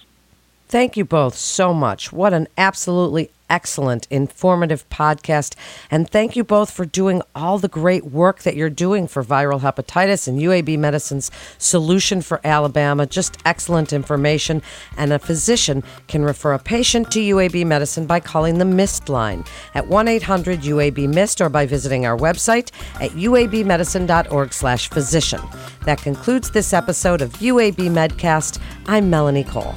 Thank 0.69 0.97
you 0.97 1.06
both 1.06 1.36
so 1.36 1.73
much. 1.73 2.12
What 2.12 2.34
an 2.34 2.47
absolutely 2.58 3.32
excellent, 3.49 4.06
informative 4.10 4.88
podcast. 4.89 5.56
And 5.89 6.10
thank 6.10 6.36
you 6.36 6.43
both 6.43 6.71
for 6.71 6.86
doing 6.86 7.21
all 7.34 7.58
the 7.58 7.69
great 7.69 8.06
work 8.06 8.43
that 8.43 8.58
you're 8.58 8.69
doing 8.69 9.08
for 9.08 9.23
viral 9.23 9.62
hepatitis 9.62 10.27
and 10.27 10.41
UAB 10.41 10.77
Medicine's 10.77 11.32
solution 11.58 12.21
for 12.21 12.41
Alabama. 12.43 13.06
Just 13.06 13.38
excellent 13.45 13.93
information. 13.93 14.62
And 14.97 15.13
a 15.13 15.19
physician 15.19 15.84
can 16.08 16.23
refer 16.23 16.51
a 16.51 16.60
patient 16.60 17.12
to 17.12 17.19
UAB 17.19 17.65
Medicine 17.65 18.06
by 18.06 18.19
calling 18.19 18.58
the 18.58 18.65
MIST 18.65 19.08
line 19.08 19.45
at 19.73 19.88
1 19.88 20.08
800 20.10 20.60
UAB 20.62 21.08
MIST 21.08 21.39
or 21.39 21.49
by 21.49 21.65
visiting 21.65 22.06
our 22.06 22.17
website 22.17 22.71
at 22.95 23.12
uabmedicine.org 23.12 24.53
slash 24.53 24.89
physician. 24.89 25.41
That 25.86 26.01
concludes 26.01 26.51
this 26.51 26.73
episode 26.73 27.21
of 27.21 27.32
UAB 27.34 27.89
Medcast. 27.89 28.60
I'm 28.88 29.10
Melanie 29.10 29.45
Cole. 29.45 29.75